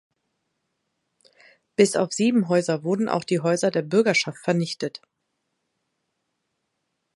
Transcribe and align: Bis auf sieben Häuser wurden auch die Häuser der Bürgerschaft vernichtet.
Bis 1.75 1.95
auf 1.95 2.11
sieben 2.11 2.47
Häuser 2.47 2.83
wurden 2.83 3.07
auch 3.07 3.23
die 3.23 3.39
Häuser 3.39 3.69
der 3.69 3.83
Bürgerschaft 3.83 4.39
vernichtet. 4.39 4.99